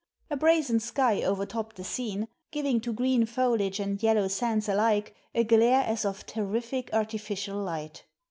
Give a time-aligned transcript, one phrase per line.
[0.31, 5.43] A brazen sky overtopped the scene, giving to green foliage and yellow sands alike, a
[5.43, 8.03] glare as of terrific artificial light.